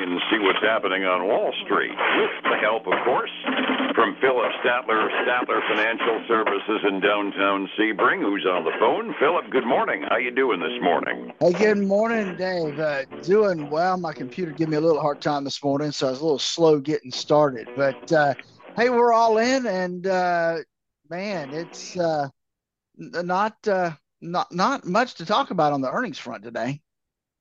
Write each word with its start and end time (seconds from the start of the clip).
and 0.00 0.20
see 0.28 0.38
what's 0.40 0.58
happening 0.60 1.04
on 1.04 1.28
Wall 1.28 1.52
Street 1.64 1.94
with 2.18 2.30
the 2.42 2.58
help, 2.58 2.86
of 2.86 2.98
course, 3.04 3.30
from 3.94 4.16
Phillip 4.20 4.50
Statler, 4.58 5.08
Statler 5.22 5.60
Financial 5.68 6.20
Services 6.26 6.80
in 6.88 6.98
downtown 7.00 7.68
Sebring, 7.78 8.20
who's 8.20 8.44
on 8.44 8.64
the 8.64 8.72
phone. 8.80 9.14
Phillip, 9.20 9.50
good 9.50 9.66
morning. 9.66 10.04
How 10.08 10.16
you 10.16 10.32
doing 10.32 10.58
this 10.58 10.82
morning? 10.82 11.32
Hey, 11.38 11.52
good 11.52 11.78
morning, 11.78 12.36
Dave. 12.36 12.78
Uh, 12.78 13.04
doing 13.22 13.70
well. 13.70 13.96
My 13.96 14.12
computer 14.12 14.50
gave 14.50 14.68
me 14.68 14.76
a 14.76 14.80
little 14.80 15.00
hard 15.00 15.22
time 15.22 15.44
this 15.44 15.62
morning, 15.62 15.92
so 15.92 16.08
I 16.08 16.10
was 16.10 16.20
a 16.20 16.24
little 16.24 16.38
slow 16.40 16.80
getting 16.80 17.12
started. 17.12 17.68
But 17.76 18.10
uh, 18.10 18.34
hey, 18.76 18.90
we're 18.90 19.12
all 19.12 19.38
in, 19.38 19.64
and 19.66 20.08
uh, 20.08 20.56
man, 21.08 21.54
it's 21.54 21.96
uh, 21.96 22.28
not 22.96 23.56
uh, 23.68 23.92
not 24.20 24.52
not 24.52 24.84
much 24.84 25.14
to 25.14 25.24
talk 25.24 25.52
about 25.52 25.72
on 25.72 25.82
the 25.82 25.90
earnings 25.90 26.18
front 26.18 26.42
today. 26.42 26.80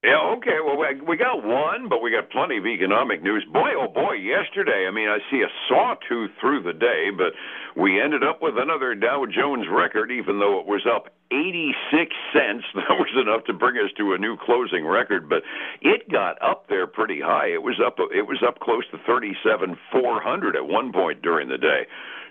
Yeah, 0.03 0.35
okay. 0.35 0.59
Well, 0.59 0.75
we, 0.75 1.15
got 1.15 1.47
one, 1.47 1.87
but 1.87 2.01
we 2.03 2.11
got 2.11 2.29
plenty 2.29 2.57
of 2.57 2.65
economic 2.65 3.23
news. 3.23 3.45
Boy, 3.53 3.71
oh 3.79 3.87
boy, 3.87 4.19
yesterday, 4.19 4.83
I 4.85 4.91
mean, 4.91 5.07
I 5.07 5.19
see 5.31 5.39
a 5.39 5.51
sawtooth 5.69 6.31
through 6.41 6.63
the 6.63 6.73
day, 6.73 7.07
but 7.15 7.31
we 7.79 8.01
ended 8.01 8.21
up 8.21 8.41
with 8.41 8.55
another 8.57 8.95
Dow 8.95 9.25
Jones 9.25 9.65
record, 9.71 10.11
even 10.11 10.39
though 10.39 10.59
it 10.59 10.67
was 10.67 10.83
up 10.85 11.07
86 11.31 12.13
cents. 12.35 12.65
That 12.75 12.99
was 12.99 13.15
enough 13.15 13.45
to 13.45 13.53
bring 13.53 13.77
us 13.77 13.91
to 13.97 14.11
a 14.13 14.17
new 14.17 14.35
closing 14.35 14.85
record, 14.85 15.29
but 15.29 15.41
it 15.81 16.11
got 16.11 16.35
up 16.43 16.67
there 16.67 16.85
pretty 16.85 17.21
high. 17.21 17.47
It 17.47 17.63
was 17.63 17.79
up 17.79 17.95
it 18.13 18.27
was 18.27 18.43
up 18.45 18.59
close 18.59 18.83
to 18.91 18.97
37,400 19.07 20.55
at 20.57 20.67
one 20.67 20.91
point 20.91 21.21
during 21.21 21.47
the 21.47 21.57
day. 21.57 21.87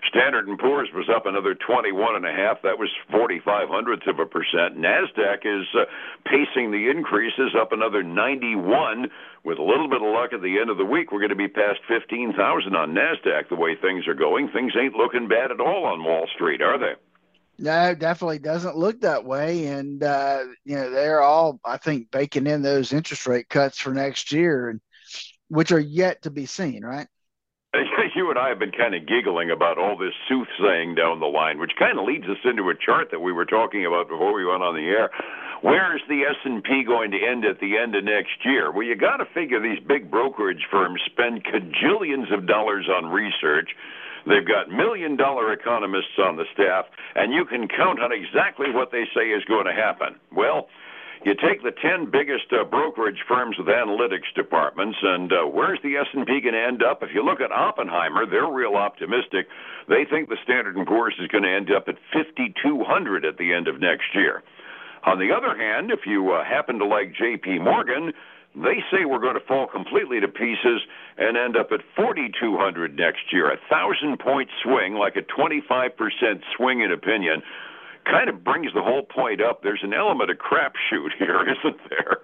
Standard 0.09 0.47
and 0.47 0.59
Poor's 0.59 0.89
was 0.93 1.09
up 1.09 1.25
another 1.25 1.55
21 1.55 2.15
and 2.15 2.25
a 2.25 2.31
half. 2.31 2.61
That 2.63 2.77
was 2.77 2.89
45 3.11 3.69
hundredths 3.69 4.07
of 4.07 4.19
a 4.19 4.25
percent. 4.25 4.77
Nasdaq 4.77 5.45
is 5.45 5.65
uh, 5.73 5.85
pacing 6.25 6.71
the 6.71 6.89
increases 6.89 7.55
up 7.59 7.71
another 7.71 8.03
91. 8.03 9.07
With 9.45 9.59
a 9.59 9.63
little 9.63 9.87
bit 9.87 10.01
of 10.01 10.07
luck 10.13 10.33
at 10.33 10.41
the 10.41 10.59
end 10.59 10.69
of 10.69 10.77
the 10.77 10.85
week, 10.85 11.11
we're 11.11 11.19
going 11.19 11.29
to 11.29 11.35
be 11.35 11.47
past 11.47 11.79
15,000 11.87 12.75
on 12.75 12.93
Nasdaq. 12.93 13.49
The 13.49 13.55
way 13.55 13.75
things 13.75 14.07
are 14.07 14.13
going, 14.13 14.49
things 14.49 14.73
ain't 14.79 14.95
looking 14.95 15.27
bad 15.27 15.51
at 15.51 15.59
all 15.59 15.85
on 15.85 16.03
Wall 16.03 16.27
Street, 16.35 16.61
are 16.61 16.77
they? 16.77 16.93
No, 17.59 17.93
definitely 17.95 18.39
doesn't 18.39 18.77
look 18.77 19.01
that 19.01 19.25
way. 19.25 19.67
And, 19.67 20.03
uh, 20.03 20.43
you 20.65 20.75
know, 20.75 20.89
they're 20.89 21.21
all, 21.21 21.59
I 21.63 21.77
think, 21.77 22.11
baking 22.11 22.47
in 22.47 22.61
those 22.61 22.93
interest 22.93 23.27
rate 23.27 23.47
cuts 23.47 23.79
for 23.79 23.93
next 23.93 24.31
year, 24.31 24.69
and 24.69 24.81
which 25.49 25.71
are 25.71 25.79
yet 25.79 26.23
to 26.23 26.31
be 26.31 26.45
seen, 26.45 26.83
right? 26.83 27.07
You 28.23 28.29
and 28.29 28.39
I 28.39 28.47
have 28.47 28.59
been 28.59 28.71
kind 28.71 28.95
of 28.95 29.05
giggling 29.05 29.51
about 29.51 29.77
all 29.77 29.97
this 29.97 30.15
soothsaying 30.29 30.95
down 30.95 31.19
the 31.19 31.27
line, 31.27 31.59
which 31.59 31.75
kind 31.77 31.99
of 31.99 32.05
leads 32.05 32.23
us 32.23 32.39
into 32.45 32.69
a 32.69 32.73
chart 32.73 33.11
that 33.11 33.19
we 33.19 33.33
were 33.33 33.43
talking 33.43 33.85
about 33.85 34.07
before 34.07 34.31
we 34.31 34.45
went 34.45 34.63
on 34.63 34.75
the 34.75 34.87
air. 34.87 35.11
Where 35.59 35.93
is 35.93 36.01
the 36.07 36.23
S&P 36.23 36.85
going 36.87 37.11
to 37.11 37.19
end 37.19 37.43
at 37.43 37.59
the 37.59 37.75
end 37.75 37.95
of 37.95 38.05
next 38.05 38.39
year? 38.45 38.71
Well, 38.71 38.87
you 38.87 38.95
got 38.95 39.17
to 39.17 39.27
figure 39.33 39.59
these 39.59 39.83
big 39.85 40.09
brokerage 40.09 40.63
firms 40.71 41.01
spend 41.05 41.43
cajillions 41.43 42.31
of 42.31 42.47
dollars 42.47 42.87
on 42.87 43.11
research 43.11 43.75
They've 44.25 44.47
got 44.47 44.71
million 44.71 45.17
dollar 45.17 45.51
economists 45.51 46.15
on 46.17 46.37
the 46.37 46.45
staff, 46.53 46.85
and 47.15 47.33
you 47.33 47.43
can 47.43 47.67
count 47.67 47.99
on 47.99 48.11
exactly 48.13 48.71
what 48.71 48.89
they 48.91 49.03
say 49.13 49.35
is 49.35 49.43
going 49.45 49.65
to 49.65 49.73
happen. 49.73 50.15
Well, 50.31 50.69
you 51.25 51.35
take 51.35 51.63
the 51.63 51.71
10 51.71 52.11
biggest 52.11 52.51
uh, 52.51 52.63
brokerage 52.63 53.23
firms 53.27 53.57
with 53.57 53.67
analytics 53.67 54.27
departments 54.35 54.97
and 55.01 55.31
uh, 55.31 55.47
where's 55.47 55.79
the 55.83 55.95
s&p 55.95 56.41
going 56.41 56.53
to 56.53 56.61
end 56.61 56.83
up? 56.83 57.03
If 57.03 57.09
you 57.13 57.23
look 57.23 57.41
at 57.41 57.51
oppenheimer 57.51 58.25
they're 58.25 58.51
real 58.51 58.75
optimistic. 58.75 59.47
They 59.87 60.05
think 60.09 60.29
the 60.29 60.37
standard 60.43 60.75
& 60.85 60.87
poor's 60.87 61.15
is 61.19 61.27
going 61.27 61.43
to 61.43 61.53
end 61.53 61.71
up 61.71 61.87
at 61.87 61.95
5200 62.13 63.25
at 63.25 63.37
the 63.37 63.53
end 63.53 63.67
of 63.67 63.79
next 63.79 64.13
year. 64.13 64.43
On 65.05 65.19
the 65.19 65.31
other 65.31 65.57
hand 65.57 65.91
if 65.91 66.05
you 66.05 66.31
uh, 66.31 66.43
happen 66.43 66.79
to 66.79 66.85
like 66.85 67.13
jp 67.15 67.63
morgan 67.63 68.13
they 68.55 68.85
say 68.91 69.05
we're 69.05 69.19
going 69.19 69.39
to 69.39 69.45
fall 69.47 69.65
completely 69.65 70.19
to 70.19 70.27
pieces 70.27 70.81
and 71.17 71.37
end 71.37 71.57
up 71.57 71.71
at 71.71 71.81
4,200 71.95 72.95
next 72.95 73.31
year. 73.31 73.51
A 73.51 73.57
thousand 73.69 74.19
point 74.19 74.49
swing, 74.61 74.93
like 74.93 75.15
a 75.15 75.21
25% 75.21 75.89
swing 76.55 76.81
in 76.81 76.91
opinion, 76.91 77.41
kind 78.05 78.29
of 78.29 78.43
brings 78.43 78.73
the 78.73 78.81
whole 78.81 79.03
point 79.03 79.41
up. 79.41 79.61
There's 79.61 79.83
an 79.83 79.93
element 79.93 80.29
of 80.31 80.37
crapshoot 80.37 81.09
here, 81.17 81.41
isn't 81.63 81.77
there? 81.89 82.17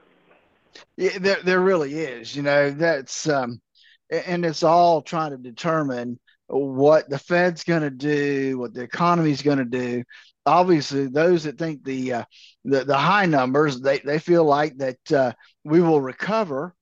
Yeah, 0.98 1.18
there, 1.20 1.42
there 1.44 1.60
really 1.60 1.94
is. 1.94 2.36
You 2.36 2.44
know, 2.44 2.72
that's, 2.72 3.28
um, 3.28 3.62
and 4.10 4.46
it's 4.46 4.64
all 4.64 5.02
trying 5.02 5.32
to 5.32 5.38
determine 5.38 6.20
what 6.48 7.10
the 7.10 7.20
Fed's 7.20 7.64
going 7.64 7.84
to 7.84 7.90
do, 7.90 8.58
what 8.58 8.74
the 8.74 8.82
economy's 8.82 9.42
going 9.42 9.60
to 9.60 9.66
do. 9.66 10.04
Obviously, 10.46 11.08
those 11.08 11.44
that 11.44 11.60
think 11.60 11.84
the 11.84 12.14
uh, 12.14 12.24
the, 12.66 12.84
the 12.84 12.98
high 12.98 13.28
numbers, 13.28 13.80
they, 13.80 14.00
they 14.00 14.18
feel 14.18 14.44
like 14.44 14.78
that 14.78 15.12
uh, 15.12 15.34
we 15.64 15.80
will 15.80 16.02
recover 16.02 16.74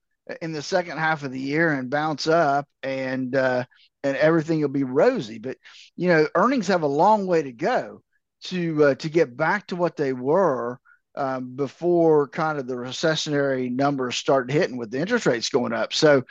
in 0.42 0.54
the 0.54 0.62
second 0.62 0.98
half 0.98 1.24
of 1.24 1.32
the 1.32 1.40
year 1.40 1.74
and 1.74 1.90
bounce 1.90 2.28
up 2.28 2.66
and 2.84 3.36
uh, 3.36 3.66
and 4.04 4.16
everything 4.18 4.62
will 4.62 4.70
be 4.70 4.84
rosy. 4.84 5.40
But 5.40 5.58
you 5.96 6.08
know, 6.08 6.28
earnings 6.36 6.68
have 6.68 6.84
a 6.84 6.88
long 6.88 7.28
way 7.28 7.44
to 7.44 7.52
go 7.52 8.02
to 8.46 8.86
uh, 8.86 8.96
to 8.96 9.10
get 9.10 9.36
back 9.36 9.68
to 9.68 9.76
what 9.76 9.96
they 9.96 10.14
were 10.14 10.80
um, 11.16 11.56
before 11.56 12.28
kind 12.28 12.58
of 12.58 12.68
the 12.68 12.76
recessionary 12.76 13.72
numbers 13.72 14.16
start 14.16 14.52
hitting 14.52 14.78
with 14.78 14.92
the 14.92 15.00
interest 15.00 15.26
rates 15.26 15.50
going 15.50 15.74
up. 15.74 15.94
So 15.94 16.24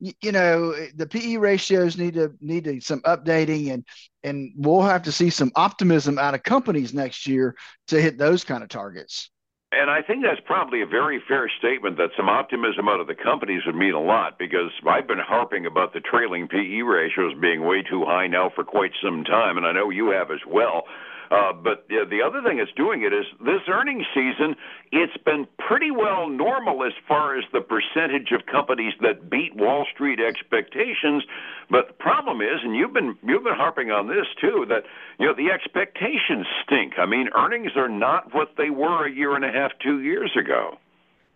you 0.00 0.32
know 0.32 0.74
the 0.94 1.06
PE 1.06 1.36
ratios 1.36 1.96
need 1.96 2.14
to 2.14 2.32
need 2.40 2.64
to, 2.64 2.80
some 2.80 3.00
updating 3.02 3.72
and 3.72 3.84
and 4.22 4.52
we'll 4.56 4.82
have 4.82 5.02
to 5.02 5.12
see 5.12 5.30
some 5.30 5.52
optimism 5.54 6.18
out 6.18 6.34
of 6.34 6.42
companies 6.42 6.92
next 6.94 7.26
year 7.26 7.54
to 7.88 8.00
hit 8.00 8.18
those 8.18 8.44
kind 8.44 8.62
of 8.62 8.68
targets. 8.68 9.30
And 9.72 9.90
I 9.90 10.02
think 10.02 10.22
that's 10.22 10.40
probably 10.46 10.82
a 10.82 10.86
very 10.86 11.20
fair 11.26 11.50
statement 11.58 11.96
that 11.96 12.10
some 12.16 12.28
optimism 12.28 12.88
out 12.88 13.00
of 13.00 13.08
the 13.08 13.14
companies 13.14 13.62
would 13.66 13.74
mean 13.74 13.94
a 13.94 14.00
lot 14.00 14.38
because 14.38 14.70
I've 14.86 15.08
been 15.08 15.18
harping 15.18 15.66
about 15.66 15.92
the 15.92 16.00
trailing 16.00 16.46
PE 16.46 16.82
ratios 16.82 17.34
being 17.40 17.64
way 17.64 17.82
too 17.82 18.04
high 18.04 18.28
now 18.28 18.50
for 18.54 18.62
quite 18.62 18.92
some 19.02 19.24
time, 19.24 19.56
and 19.56 19.66
I 19.66 19.72
know 19.72 19.90
you 19.90 20.10
have 20.10 20.30
as 20.30 20.40
well. 20.46 20.84
Uh, 21.30 21.52
but 21.52 21.86
the, 21.88 22.04
the 22.08 22.22
other 22.22 22.42
thing 22.42 22.58
that's 22.58 22.72
doing 22.76 23.02
it 23.02 23.12
is 23.12 23.24
this 23.40 23.62
earnings 23.68 24.06
season, 24.14 24.54
it's 24.92 25.16
been 25.24 25.46
pretty 25.58 25.90
well 25.90 26.28
normal 26.28 26.84
as 26.84 26.92
far 27.08 27.36
as 27.38 27.44
the 27.52 27.60
percentage 27.60 28.32
of 28.32 28.46
companies 28.46 28.92
that 29.00 29.30
beat 29.30 29.54
Wall 29.56 29.86
Street 29.92 30.20
expectations. 30.20 31.24
But 31.70 31.88
the 31.88 31.94
problem 31.94 32.40
is, 32.40 32.60
and 32.62 32.76
you've 32.76 32.92
been 32.92 33.16
you've 33.22 33.44
been 33.44 33.54
harping 33.56 33.90
on 33.90 34.08
this 34.08 34.26
too, 34.40 34.66
that 34.68 34.84
you 35.18 35.26
know 35.26 35.34
the 35.34 35.50
expectations 35.50 36.46
stink. 36.64 36.94
I 36.98 37.06
mean, 37.06 37.28
earnings 37.34 37.72
are 37.76 37.88
not 37.88 38.34
what 38.34 38.54
they 38.56 38.70
were 38.70 39.06
a 39.06 39.10
year 39.10 39.34
and 39.34 39.44
a 39.44 39.50
half, 39.50 39.72
two 39.82 40.00
years 40.00 40.32
ago. 40.38 40.78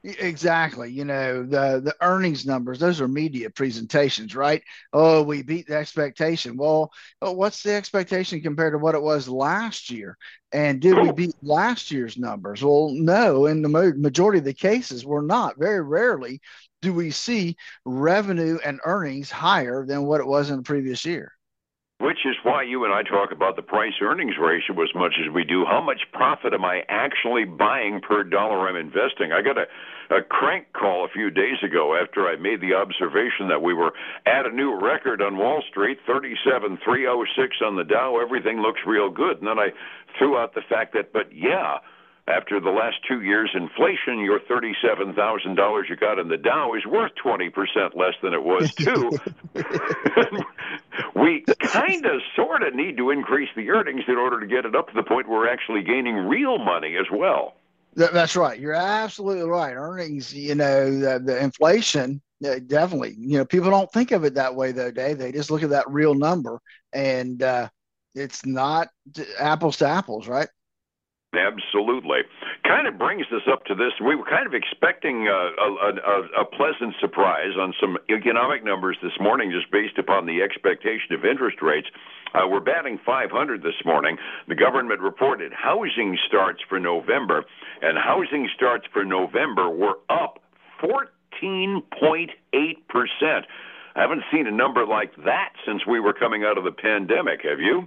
Exactly. 0.05 0.93
You 0.93 1.05
know, 1.05 1.43
the 1.43 1.81
the 1.85 1.95
earnings 2.01 2.47
numbers, 2.47 2.79
those 2.79 3.01
are 3.01 3.09
media 3.09 3.51
presentations, 3.51 4.35
right? 4.37 4.63
Oh, 4.93 5.23
we 5.25 5.43
beat 5.43 5.67
the 5.67 5.77
expectation. 5.77 6.57
Well, 6.57 6.93
oh, 7.21 7.33
what's 7.33 7.65
the 7.65 7.73
expectation 7.75 8.41
compared 8.41 8.75
to 8.75 8.79
what 8.79 8.95
it 8.95 9.03
was 9.03 9.29
last 9.29 9.91
year? 9.91 10.17
And 10.53 10.81
did 10.81 10.97
we 10.99 11.11
beat 11.13 11.35
last 11.43 11.91
year's 11.91 12.17
numbers? 12.17 12.63
Well, 12.63 12.91
no, 12.95 13.47
in 13.47 13.61
the 13.61 13.69
majority 13.69 14.39
of 14.39 14.45
the 14.45 14.55
cases, 14.55 15.05
we're 15.05 15.21
not. 15.27 15.59
Very 15.59 15.83
rarely 15.83 16.41
do 16.81 16.95
we 16.95 17.11
see 17.11 17.57
revenue 17.85 18.59
and 18.65 18.81
earnings 18.85 19.31
higher 19.33 19.85
than 19.85 20.05
what 20.05 20.21
it 20.21 20.27
was 20.29 20.49
in 20.49 20.57
the 20.59 20.63
previous 20.63 21.05
year. 21.05 21.33
Which 22.01 22.19
is 22.25 22.37
why 22.45 22.63
you 22.63 22.85
and 22.85 22.95
I 22.95 23.03
talk 23.03 23.33
about 23.33 23.57
the 23.57 23.63
price 23.63 23.95
earnings 24.01 24.37
ratio 24.41 24.81
as 24.83 24.95
much 24.95 25.15
as 25.19 25.35
we 25.35 25.43
do. 25.43 25.65
How 25.65 25.81
much 25.83 25.99
profit 26.13 26.55
am 26.55 26.65
I 26.65 26.83
actually 26.89 27.45
buying 27.45 28.01
per 28.01 28.23
dollar 28.23 28.69
I'm 28.69 28.77
investing? 28.77 29.33
I 29.33 29.43
got 29.43 29.59
a, 29.59 29.67
a 30.15 30.23
crank 30.23 30.67
call 30.75 31.05
a 31.05 31.09
few 31.09 31.29
days 31.29 31.59
ago 31.61 31.99
after 32.01 32.29
I 32.29 32.37
made 32.37 32.61
the 32.61 32.75
observation 32.75 33.49
that 33.49 33.63
we 33.63 33.75
were 33.75 33.93
at 34.27 34.47
a 34.47 34.55
new 34.55 34.79
record 34.79 35.21
on 35.21 35.39
Wall 35.39 35.61
Street, 35.69 35.99
37,306 36.07 37.57
on 37.67 37.75
the 37.75 37.83
Dow. 37.83 38.21
Everything 38.23 38.61
looks 38.63 38.81
real 38.87 39.11
good. 39.11 39.39
And 39.39 39.49
then 39.49 39.59
I 39.59 39.71
threw 40.19 40.39
out 40.39 40.55
the 40.55 40.63
fact 40.69 40.95
that, 40.95 41.13
but 41.13 41.35
yeah, 41.35 41.79
after 42.29 42.61
the 42.61 42.71
last 42.71 42.97
two 43.07 43.23
years' 43.23 43.51
inflation, 43.55 44.19
your 44.21 44.41
thirty-seven 44.41 45.15
thousand 45.15 45.55
dollars 45.55 45.87
you 45.89 45.97
got 45.97 46.19
in 46.19 46.29
the 46.29 46.37
Dow 46.37 46.75
is 46.75 46.85
worth 46.87 47.15
twenty 47.15 47.49
percent 47.49 47.97
less 47.97 48.15
than 48.23 48.35
it 48.35 48.43
was 48.43 48.75
too. 48.77 49.11
we 51.15 51.45
kind 51.61 52.05
of, 52.07 52.21
sort 52.37 52.63
of 52.63 52.75
need 52.75 52.97
to 52.97 53.11
increase 53.11 53.49
the 53.57 53.71
earnings 53.71 54.05
in 54.09 54.17
order 54.17 54.41
to 54.41 54.47
get 54.47 54.65
it 54.65 54.75
up 54.77 54.89
to 54.89 54.95
the 54.95 55.03
point 55.03 55.29
where 55.29 55.41
we're 55.41 55.49
actually 55.49 55.83
gaining 55.83 56.17
real 56.17 56.59
money 56.59 56.97
as 56.97 57.07
well. 57.13 57.55
That's 57.95 58.37
right. 58.37 58.61
You're 58.61 58.75
absolutely 58.75 59.49
right. 59.49 59.73
Earnings, 59.75 60.33
you 60.33 60.55
know, 60.55 60.99
the, 60.99 61.19
the 61.19 61.43
inflation, 61.43 62.23
definitely. 62.41 63.17
You 63.19 63.39
know, 63.39 63.45
people 63.45 63.71
don't 63.71 63.91
think 63.91 64.13
of 64.13 64.25
it 64.25 64.35
that 64.35 64.55
way 64.55 64.73
though, 64.73 64.91
Dave. 64.91 65.19
They 65.19 65.33
just 65.33 65.51
look 65.51 65.63
at 65.63 65.71
that 65.71 65.91
real 65.91 66.15
number, 66.15 66.61
and 66.93 67.43
uh, 67.43 67.69
it's 68.15 68.47
not 68.47 68.89
apples 69.39 69.79
to 69.79 69.89
apples, 69.89 70.29
right? 70.29 70.49
Absolutely. 71.35 72.21
Kind 72.65 72.87
of 72.89 72.97
brings 72.99 73.27
us 73.33 73.43
up 73.53 73.65
to 73.67 73.75
this. 73.75 73.93
We 74.01 74.17
were 74.17 74.25
kind 74.25 74.47
of 74.47 74.55
expecting 74.55 75.29
a, 75.29 75.31
a, 75.31 75.69
a, 76.01 76.41
a, 76.41 76.45
pleasant 76.47 76.95
surprise 77.01 77.53
on 77.61 77.75
some 77.79 77.99
economic 78.09 78.65
numbers 78.65 78.97
this 79.03 79.13
morning, 79.21 79.53
just 79.53 79.71
based 79.71 79.99
upon 79.99 80.25
the 80.25 80.41
expectation 80.41 81.13
of 81.13 81.27
interest 81.27 81.61
rates. 81.61 81.87
Uh, 82.33 82.49
we're 82.49 82.61
batting 82.61 82.99
500 83.05 83.63
this 83.63 83.77
morning. 83.85 84.17
The 84.49 84.55
government 84.55 85.01
reported 85.01 85.53
housing 85.53 86.17
starts 86.27 86.61
for 86.67 86.81
November, 86.81 87.45
and 87.83 87.99
housing 87.99 88.49
starts 88.57 88.87
for 88.91 89.05
November 89.05 89.69
were 89.69 89.99
up 90.09 90.39
14.8%. 90.83 92.33
I 93.97 94.01
haven't 94.01 94.23
seen 94.33 94.47
a 94.47 94.51
number 94.51 94.87
like 94.87 95.15
that 95.25 95.53
since 95.67 95.87
we 95.87 96.01
were 96.01 96.15
coming 96.15 96.45
out 96.45 96.57
of 96.57 96.65
the 96.65 96.73
pandemic. 96.73 97.41
Have 97.43 97.61
you? 97.61 97.87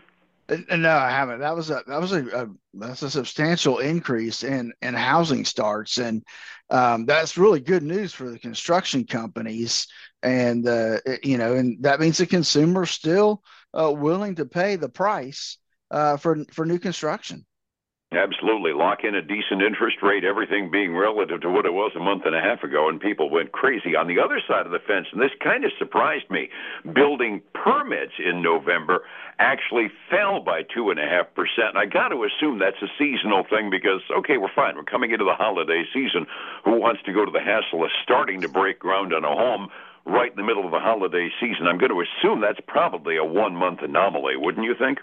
Uh, 0.50 0.76
no, 0.76 0.92
I 0.96 1.10
haven't. 1.10 1.40
That 1.40 1.56
was 1.56 1.70
a 1.70 1.84
that 1.88 2.02
was 2.02 2.12
a, 2.12 2.26
a 2.28 2.48
that's 2.74 3.04
a 3.04 3.10
substantial 3.10 3.80
increase 3.80 4.44
in 4.44 4.74
in 4.82 4.94
housing 4.94 5.46
starts, 5.46 5.98
and 5.98 6.24
um, 6.70 7.06
that's 7.06 7.38
really 7.38 7.60
good 7.60 7.84
news 7.84 8.14
for 8.14 8.30
the 8.30 8.40
construction 8.40 9.06
companies. 9.06 9.88
And 10.24 10.68
uh, 10.68 11.00
you 11.24 11.38
know, 11.38 11.56
and 11.56 11.82
that 11.84 12.00
means 12.00 12.18
the 12.18 12.26
consumer 12.26 12.86
still 12.86 13.44
uh, 13.74 13.92
willing 13.92 14.36
to 14.36 14.46
pay 14.46 14.76
the 14.76 14.90
price 14.90 15.58
uh, 15.90 16.18
for 16.18 16.44
for 16.52 16.66
new 16.66 16.80
construction. 16.80 17.46
Absolutely. 18.14 18.74
Lock 18.74 19.06
in 19.06 19.16
a 19.16 19.22
decent 19.22 19.62
interest 19.62 19.98
rate, 20.04 20.26
everything 20.26 20.70
being 20.70 20.94
relative 20.94 21.40
to 21.40 21.50
what 21.50 21.66
it 21.66 21.72
was 21.72 21.94
a 21.96 22.00
month 22.00 22.24
and 22.26 22.36
a 22.36 22.42
half 22.42 22.62
ago, 22.62 22.90
and 22.90 23.00
people 23.00 23.30
went 23.30 23.54
crazy. 23.54 23.96
On 23.96 24.08
the 24.08 24.20
other 24.20 24.42
side 24.46 24.66
of 24.66 24.74
the 24.74 24.84
fence, 24.86 25.08
and 25.14 25.22
this 25.22 25.32
kind 25.42 25.64
of 25.64 25.72
surprised 25.80 26.30
me, 26.30 26.50
building 26.94 27.42
permits 27.54 28.12
in 28.20 28.42
November 28.42 29.04
actually 29.40 29.88
fell 30.10 30.42
by 30.42 30.64
2.5%. 30.64 31.78
I 31.78 31.86
got 31.86 32.10
to 32.10 32.26
assume 32.26 32.60
that's 32.60 32.82
a 32.82 32.92
seasonal 33.00 33.46
thing 33.50 33.70
because, 33.70 34.02
okay, 34.12 34.36
we're 34.36 34.54
fine. 34.54 34.76
We're 34.76 34.84
coming 34.84 35.12
into 35.12 35.24
the 35.24 35.36
holiday 35.36 35.86
season. 35.94 36.28
Who 36.66 36.82
wants 36.82 37.02
to 37.06 37.14
go 37.14 37.24
to 37.24 37.32
the 37.32 37.40
hassle 37.40 37.86
of 37.86 37.92
starting 38.04 38.42
to 38.42 38.50
break 38.50 38.78
ground 38.78 39.14
on 39.14 39.24
a 39.24 39.34
home? 39.34 39.70
Right 40.06 40.32
in 40.32 40.36
the 40.36 40.44
middle 40.44 40.66
of 40.66 40.72
the 40.72 40.80
holiday 40.80 41.30
season. 41.40 41.66
I'm 41.66 41.78
going 41.78 41.92
to 41.92 42.04
assume 42.04 42.42
that's 42.42 42.60
probably 42.68 43.16
a 43.16 43.24
one 43.24 43.56
month 43.56 43.80
anomaly, 43.84 44.36
wouldn't 44.36 44.66
you 44.66 44.76
think? 44.78 45.00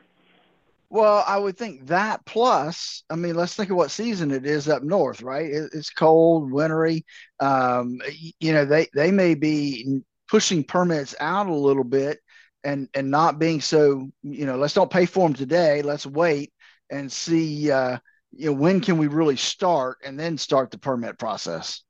Well, 0.91 1.23
I 1.27 1.39
would 1.39 1.59
think 1.59 1.87
that 1.89 2.25
plus, 2.25 3.05
I 3.11 3.17
mean, 3.17 3.35
let's 3.35 3.55
think 3.55 3.71
of 3.71 3.77
what 3.77 3.91
season 3.91 4.31
it 4.31 4.47
is 4.47 4.69
up 4.69 4.83
north, 4.83 5.21
right? 5.21 5.47
It's 5.51 5.91
cold, 5.91 6.51
wintry. 6.51 7.05
Um, 7.41 8.01
you 8.41 8.53
know, 8.53 8.65
they 8.65 8.89
they 8.95 9.11
may 9.11 9.35
be 9.35 10.01
pushing 10.29 10.65
permits 10.65 11.15
out 11.21 11.47
a 11.47 11.55
little 11.55 11.85
bit 11.85 12.21
and 12.65 12.89
and 12.95 13.11
not 13.11 13.39
being 13.39 13.61
so, 13.61 14.11
you 14.23 14.47
know, 14.47 14.57
let's 14.57 14.75
don't 14.75 14.91
pay 14.91 15.05
for 15.07 15.29
them 15.29 15.35
today. 15.35 15.83
Let's 15.83 16.07
wait 16.07 16.53
and 16.91 17.13
see, 17.13 17.71
uh, 17.71 17.99
you 18.33 18.47
know, 18.47 18.53
when 18.55 18.81
can 18.81 18.97
we 18.99 19.09
really 19.09 19.37
start, 19.37 19.99
and 20.05 20.19
then 20.19 20.39
start 20.39 20.71
the 20.71 20.79
permit 20.79 21.19
process. 21.19 21.83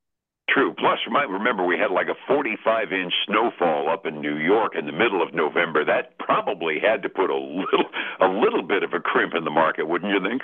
True. 0.49 0.73
Plus, 0.79 0.99
you 1.07 1.13
might 1.13 1.29
remember 1.29 1.65
we 1.65 1.79
had 1.79 1.91
like 1.91 2.09
a 2.09 2.17
45 2.27 2.93
inch 2.93 3.13
snowfall 3.27 3.91
up 3.91 4.07
in 4.07 4.21
New 4.21 4.37
York 4.37 4.73
in 4.79 4.87
the 4.87 4.93
middle 4.93 5.23
of 5.23 5.35
November. 5.35 5.85
That 5.85 6.17
probably 6.19 6.79
had 6.81 7.03
to 7.03 7.09
put 7.09 7.29
a 7.29 7.37
little 7.37 7.85
a 8.21 8.29
little 8.29 8.63
bit 8.63 8.83
of 8.83 8.95
a 8.95 9.01
crimp 9.01 9.35
in 9.35 9.45
the 9.45 9.51
market, 9.51 9.87
wouldn't 9.87 10.13
you 10.13 10.27
think? 10.27 10.43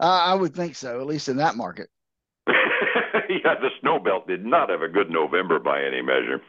Uh, 0.00 0.04
I 0.04 0.34
would 0.34 0.54
think 0.54 0.74
so, 0.74 1.00
at 1.00 1.06
least 1.06 1.28
in 1.28 1.36
that 1.36 1.54
market. 1.54 1.88
yeah, 2.46 3.54
the 3.60 3.68
snow 3.80 3.98
belt 3.98 4.26
did 4.26 4.44
not 4.44 4.70
have 4.70 4.82
a 4.82 4.88
good 4.88 5.10
November 5.10 5.58
by 5.58 5.82
any 5.82 6.02
measure. 6.02 6.40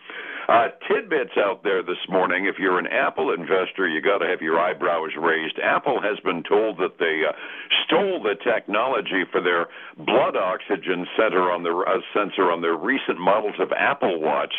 Uh, 0.49 0.67
tidbits 0.89 1.37
out 1.37 1.63
there 1.63 1.81
this 1.81 2.03
morning. 2.09 2.45
If 2.45 2.55
you're 2.59 2.77
an 2.77 2.87
Apple 2.87 3.31
investor, 3.31 3.87
you 3.87 4.01
got 4.01 4.17
to 4.17 4.27
have 4.27 4.41
your 4.41 4.59
eyebrows 4.59 5.11
raised. 5.17 5.57
Apple 5.63 6.01
has 6.01 6.19
been 6.19 6.43
told 6.43 6.77
that 6.79 6.99
they 6.99 7.23
uh, 7.27 7.31
stole 7.85 8.21
the 8.21 8.35
technology 8.43 9.23
for 9.31 9.41
their 9.41 9.67
blood 9.97 10.35
oxygen 10.35 11.07
sensor 11.15 11.49
on 11.49 11.63
their 11.63 11.87
uh, 11.87 12.01
sensor 12.13 12.51
on 12.51 12.61
their 12.61 12.75
recent 12.75 13.19
models 13.19 13.55
of 13.59 13.71
Apple 13.71 14.19
Watch. 14.19 14.53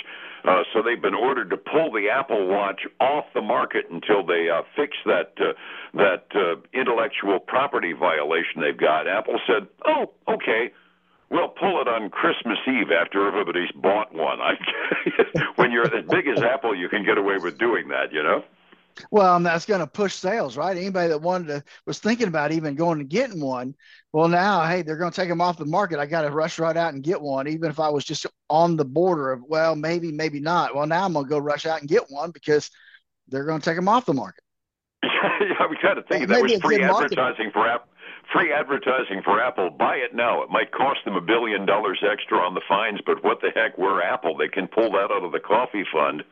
Uh, 0.44 0.62
so 0.72 0.82
they've 0.82 1.00
been 1.00 1.14
ordered 1.14 1.50
to 1.50 1.56
pull 1.56 1.92
the 1.92 2.08
Apple 2.08 2.46
Watch 2.48 2.80
off 3.00 3.24
the 3.34 3.42
market 3.42 3.84
until 3.90 4.24
they 4.24 4.48
uh, 4.48 4.62
fix 4.76 4.96
that 5.04 5.32
uh, 5.40 5.52
that 5.94 6.24
uh, 6.34 6.56
intellectual 6.72 7.38
property 7.40 7.92
violation 7.92 8.60
they've 8.60 8.80
got. 8.80 9.06
Apple 9.06 9.38
said, 9.46 9.68
"Oh, 9.86 10.12
okay." 10.28 10.72
We'll 11.30 11.48
pull 11.48 11.80
it 11.80 11.88
on 11.88 12.10
Christmas 12.10 12.58
Eve 12.66 12.90
after 12.90 13.26
everybody's 13.26 13.72
bought 13.72 14.14
one. 14.14 14.40
I, 14.40 14.54
when 15.56 15.72
you're 15.72 15.84
as 15.84 16.04
big 16.06 16.28
as 16.28 16.42
Apple, 16.42 16.74
you 16.74 16.88
can 16.88 17.04
get 17.04 17.18
away 17.18 17.38
with 17.38 17.58
doing 17.58 17.88
that, 17.88 18.12
you 18.12 18.22
know. 18.22 18.44
Well, 19.10 19.36
and 19.36 19.44
that's 19.44 19.66
going 19.66 19.80
to 19.80 19.86
push 19.86 20.14
sales, 20.14 20.56
right? 20.56 20.76
Anybody 20.76 21.08
that 21.08 21.20
wanted 21.20 21.48
to 21.48 21.64
was 21.86 21.98
thinking 21.98 22.28
about 22.28 22.52
even 22.52 22.76
going 22.76 23.00
and 23.00 23.08
getting 23.08 23.40
one, 23.40 23.74
well, 24.12 24.28
now 24.28 24.64
hey, 24.66 24.82
they're 24.82 24.96
going 24.96 25.10
to 25.10 25.16
take 25.16 25.28
them 25.28 25.40
off 25.40 25.58
the 25.58 25.64
market. 25.64 25.98
I 25.98 26.06
got 26.06 26.22
to 26.22 26.30
rush 26.30 26.58
right 26.58 26.76
out 26.76 26.94
and 26.94 27.02
get 27.02 27.20
one, 27.20 27.48
even 27.48 27.70
if 27.70 27.80
I 27.80 27.88
was 27.88 28.04
just 28.04 28.26
on 28.48 28.76
the 28.76 28.84
border 28.84 29.32
of 29.32 29.42
well, 29.48 29.74
maybe, 29.74 30.12
maybe 30.12 30.38
not. 30.38 30.74
Well, 30.74 30.86
now 30.86 31.04
I'm 31.04 31.14
going 31.14 31.24
to 31.24 31.30
go 31.30 31.38
rush 31.38 31.66
out 31.66 31.80
and 31.80 31.88
get 31.88 32.04
one 32.08 32.30
because 32.30 32.70
they're 33.28 33.44
going 33.44 33.60
to 33.60 33.64
take 33.64 33.76
them 33.76 33.88
off 33.88 34.06
the 34.06 34.14
market. 34.14 34.44
yeah, 35.02 35.66
we 35.68 35.76
kind 35.82 35.98
of 35.98 36.06
think 36.06 36.28
that 36.28 36.42
was 36.42 36.52
free 36.60 36.82
advertising 36.82 37.50
for 37.52 37.66
Apple 37.66 37.88
free 38.32 38.52
advertising 38.52 39.22
for 39.24 39.40
Apple. 39.42 39.70
Buy 39.70 39.96
it 39.96 40.14
now. 40.14 40.42
It 40.42 40.50
might 40.50 40.72
cost 40.72 41.00
them 41.04 41.14
a 41.14 41.20
billion 41.20 41.66
dollars 41.66 42.02
extra 42.08 42.38
on 42.38 42.54
the 42.54 42.62
fines, 42.68 43.00
but 43.06 43.22
what 43.24 43.40
the 43.40 43.50
heck? 43.54 43.76
We're 43.78 44.02
Apple. 44.02 44.36
They 44.36 44.48
can 44.48 44.68
pull 44.68 44.90
that 44.92 45.10
out 45.10 45.24
of 45.24 45.32
the 45.32 45.40
coffee 45.40 45.84
fund. 45.92 46.24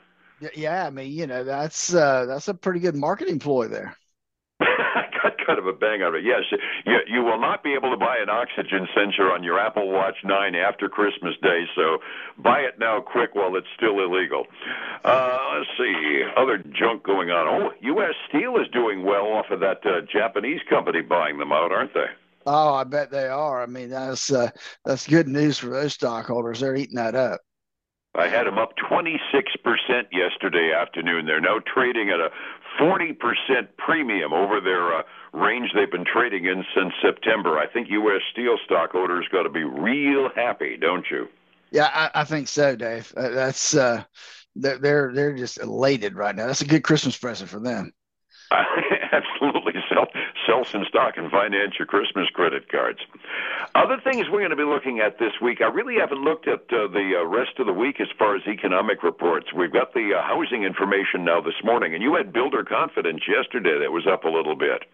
Yeah, 0.54 0.86
I 0.86 0.90
mean, 0.90 1.12
you 1.12 1.26
know, 1.26 1.44
that's 1.44 1.94
uh, 1.94 2.26
that's 2.26 2.48
a 2.48 2.54
pretty 2.54 2.80
good 2.80 2.96
marketing 2.96 3.38
ploy 3.38 3.68
there. 3.68 3.96
Got 5.22 5.46
kind 5.46 5.58
of 5.58 5.66
a 5.66 5.72
bang 5.72 6.02
on 6.02 6.14
it. 6.14 6.24
Yes, 6.24 6.42
you, 6.84 6.98
you 7.06 7.22
will 7.22 7.38
not 7.38 7.62
be 7.62 7.74
able 7.74 7.90
to 7.90 7.96
buy 7.96 8.18
an 8.18 8.28
oxygen 8.28 8.88
sensor 8.94 9.30
on 9.30 9.42
your 9.42 9.58
Apple 9.58 9.90
Watch 9.90 10.16
9 10.24 10.54
after 10.54 10.88
Christmas 10.88 11.34
Day, 11.42 11.64
so 11.76 11.98
buy 12.38 12.60
it 12.60 12.78
now 12.78 13.00
quick 13.00 13.34
while 13.34 13.54
it's 13.56 13.66
still 13.76 14.00
illegal. 14.00 14.46
Uh, 15.04 15.38
let's 15.58 15.70
see, 15.78 16.22
other 16.36 16.58
junk 16.58 17.02
going 17.04 17.30
on. 17.30 17.46
Oh, 17.48 17.72
U.S. 17.80 18.14
Steel 18.28 18.56
is 18.56 18.68
doing 18.72 19.04
well 19.04 19.26
off 19.26 19.46
of 19.50 19.60
that 19.60 19.84
uh, 19.84 20.00
Japanese 20.12 20.60
company 20.68 21.02
buying 21.02 21.38
them 21.38 21.52
out, 21.52 21.72
aren't 21.72 21.94
they? 21.94 22.06
Oh, 22.46 22.74
I 22.74 22.84
bet 22.84 23.10
they 23.10 23.28
are. 23.28 23.62
I 23.62 23.66
mean, 23.66 23.90
that's 23.90 24.32
uh, 24.32 24.50
that's 24.84 25.06
good 25.06 25.28
news 25.28 25.58
for 25.58 25.68
those 25.68 25.92
stockholders. 25.92 26.60
They're 26.60 26.74
eating 26.74 26.96
that 26.96 27.14
up. 27.14 27.40
I 28.14 28.28
had 28.28 28.46
them 28.46 28.58
up 28.58 28.74
26% 28.76 29.18
yesterday 30.12 30.72
afternoon. 30.78 31.24
They're 31.24 31.40
now 31.40 31.60
trading 31.60 32.10
at 32.10 32.20
a 32.20 32.30
40% 32.78 33.16
premium 33.78 34.32
over 34.34 34.60
their 34.60 34.98
uh, 34.98 35.02
range 35.32 35.70
they've 35.74 35.90
been 35.90 36.04
trading 36.04 36.44
in 36.44 36.62
since 36.76 36.92
September. 37.00 37.58
I 37.58 37.66
think 37.66 37.88
U.S. 37.90 38.20
Steel 38.30 38.58
stockholders 38.64 39.26
got 39.32 39.44
to 39.44 39.48
be 39.48 39.64
real 39.64 40.28
happy, 40.34 40.76
don't 40.78 41.06
you? 41.10 41.28
Yeah, 41.70 41.88
I, 41.92 42.20
I 42.20 42.24
think 42.24 42.48
so, 42.48 42.76
Dave. 42.76 43.12
Uh, 43.16 43.30
that's 43.30 43.74
uh, 43.74 44.04
they're, 44.54 44.78
they're 44.78 45.12
they're 45.14 45.36
just 45.36 45.58
elated 45.58 46.14
right 46.14 46.36
now. 46.36 46.46
That's 46.46 46.60
a 46.60 46.66
good 46.66 46.84
Christmas 46.84 47.16
present 47.16 47.48
for 47.48 47.60
them. 47.60 47.92
Absolutely. 48.50 49.61
Sell, 49.92 50.08
sell 50.46 50.64
some 50.64 50.84
stock 50.88 51.14
and 51.16 51.30
finance 51.30 51.74
your 51.78 51.86
Christmas 51.86 52.28
credit 52.30 52.70
cards. 52.70 53.00
Other 53.74 53.98
things 54.02 54.26
we're 54.30 54.40
going 54.40 54.50
to 54.50 54.56
be 54.56 54.64
looking 54.64 55.00
at 55.00 55.18
this 55.18 55.32
week. 55.40 55.60
I 55.60 55.66
really 55.66 55.96
haven't 55.98 56.22
looked 56.22 56.48
at 56.48 56.60
uh, 56.72 56.88
the 56.88 57.20
uh, 57.20 57.26
rest 57.26 57.58
of 57.58 57.66
the 57.66 57.72
week 57.72 58.00
as 58.00 58.08
far 58.18 58.36
as 58.36 58.42
economic 58.46 59.02
reports. 59.02 59.52
We've 59.52 59.72
got 59.72 59.92
the 59.94 60.14
uh, 60.16 60.22
housing 60.22 60.64
information 60.64 61.24
now 61.24 61.40
this 61.40 61.54
morning, 61.64 61.94
and 61.94 62.02
you 62.02 62.14
had 62.14 62.32
builder 62.32 62.64
confidence 62.64 63.22
yesterday 63.28 63.78
that 63.80 63.90
was 63.90 64.06
up 64.06 64.24
a 64.24 64.28
little 64.28 64.56
bit. 64.56 64.84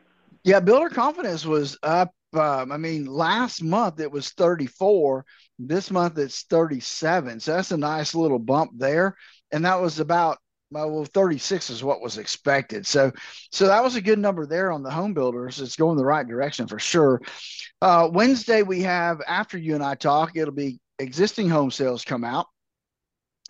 Yeah, 0.45 0.61
builder 0.61 0.91
confidence 0.91 1.45
was 1.45 1.77
up. 1.83 2.13
Um, 2.33 2.73
I 2.73 2.77
mean, 2.77 3.07
last 3.07 3.63
month 3.63 4.01
it 4.01 4.11
was 4.11 4.31
34. 4.31 5.25
This 5.59 5.91
month 5.91 6.19
it's 6.19 6.43
37. 6.43 7.41
So 7.41 7.55
that's 7.55 7.71
a 7.71 7.77
nice 7.77 8.15
little 8.15 8.39
bump 8.39 8.73
there. 8.77 9.17
And 9.51 9.65
that 9.65 9.81
was 9.81 9.99
about 9.99 10.39
well 10.71 11.05
36 11.05 11.71
is 11.71 11.83
what 11.85 12.01
was 12.01 12.19
expected. 12.19 12.87
So 12.87 13.13
so 13.51 13.67
that 13.67 13.83
was 13.83 13.97
a 13.97 14.01
good 14.01 14.19
number 14.19 14.47
there 14.47 14.71
on 14.73 14.83
the 14.83 14.91
home 14.91 15.15
builders. 15.15 15.61
It's 15.61 15.77
going 15.77 15.97
the 15.97 16.05
right 16.05 16.27
direction 16.27 16.67
for 16.67 16.79
sure. 16.79 17.21
Uh, 17.81 18.09
wednesday 18.13 18.63
we 18.63 18.83
have 18.83 19.21
after 19.27 19.57
you 19.57 19.75
and 19.75 19.85
i 19.85 19.95
talk 19.95 20.33
it'll 20.35 20.53
be 20.53 20.81
existing 20.99 21.49
home 21.49 21.71
sales 21.71 22.05
come 22.05 22.25
out 22.25 22.47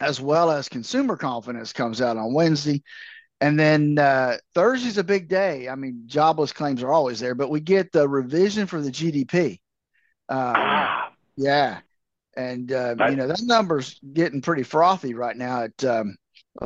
as 0.01 0.21
well 0.21 0.51
as 0.51 0.69
consumer 0.69 1.17
confidence 1.17 1.73
comes 1.73 2.01
out 2.01 2.17
on 2.17 2.35
wednesday. 2.35 2.83
And 3.41 3.59
then 3.59 3.99
uh, 3.99 4.39
thursday's 4.55 4.99
a 4.99 5.05
big 5.05 5.29
day. 5.29 5.69
I 5.69 5.75
mean 5.77 6.03
jobless 6.07 6.53
claims 6.53 6.83
are 6.83 6.93
always 6.93 7.21
there 7.21 7.35
but 7.35 7.51
we 7.51 7.61
get 7.61 7.93
the 7.93 8.09
revision 8.09 8.67
for 8.67 8.81
the 8.81 8.91
gdp 8.91 9.61
uh, 10.29 10.53
ah. 10.57 11.13
yeah. 11.37 11.81
And 12.37 12.71
uh, 12.71 12.95
you 13.11 13.17
know 13.17 13.27
that 13.27 13.43
number's 13.43 13.99
getting 14.13 14.41
pretty 14.41 14.63
frothy 14.63 15.15
right 15.15 15.37
now 15.37 15.65
at 15.65 15.85
um, 15.85 16.17